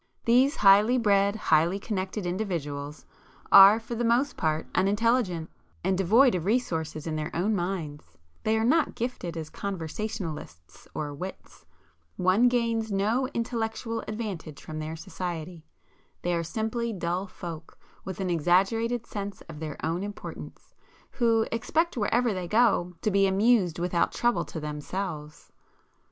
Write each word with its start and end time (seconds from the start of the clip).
These 0.25 0.55
highly 0.65 0.97
bred, 0.97 1.35
highly 1.35 1.77
connected 1.77 2.25
individuals, 2.25 3.05
are 3.51 3.79
for 3.79 3.93
the 3.93 4.03
most 4.03 4.35
part 4.35 4.65
unintelligent, 4.73 5.47
and 5.83 5.95
devoid 5.95 6.33
of 6.33 6.43
resources 6.45 7.05
in 7.05 7.17
their 7.17 7.29
own 7.35 7.55
minds,—they 7.55 8.57
are 8.57 8.63
not 8.63 8.95
gifted 8.95 9.37
as 9.37 9.51
conversationalists 9.51 10.87
or 10.95 11.13
wits,—one 11.13 12.47
gains 12.47 12.91
no 12.91 13.27
intellectual 13.35 14.03
advantage 14.07 14.63
from 14.63 14.79
their 14.79 14.95
society,—they 14.95 16.33
are 16.33 16.41
simply 16.41 16.91
dull 16.91 17.27
folk, 17.27 17.77
with 18.03 18.19
an 18.19 18.31
exaggerated 18.31 19.05
sense 19.05 19.41
of 19.41 19.59
their 19.59 19.77
own 19.85 20.01
importance, 20.01 20.73
who 21.11 21.45
expect 21.51 21.95
wherever 21.95 22.33
they 22.33 22.47
go, 22.47 22.95
to 23.03 23.11
be 23.11 23.27
amused 23.27 23.77
without 23.77 24.11
trouble 24.11 24.45
to 24.45 24.59
themselves. 24.59 25.51